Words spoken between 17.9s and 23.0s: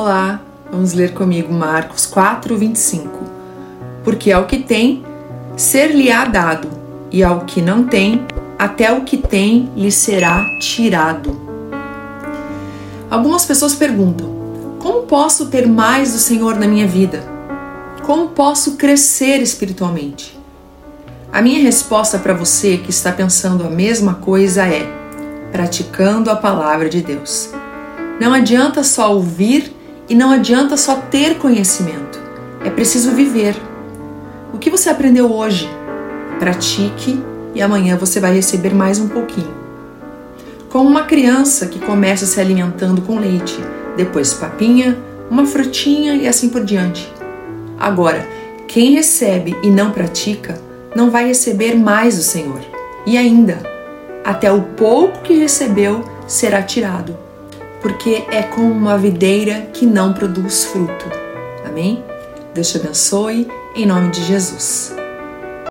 Como posso crescer espiritualmente? A minha resposta para você que